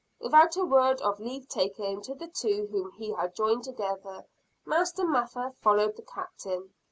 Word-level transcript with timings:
Without 0.19 0.55
a 0.57 0.65
word 0.65 0.99
of 1.03 1.19
leave 1.19 1.47
taking 1.47 2.01
to 2.01 2.15
the 2.15 2.25
two 2.27 2.65
whom 2.71 2.89
he 2.93 3.11
had 3.13 3.35
joined 3.35 3.65
together, 3.65 4.25
Master 4.65 5.05
Mather 5.07 5.51
followed 5.61 5.95
the 5.95 6.01
Captain. 6.01 6.73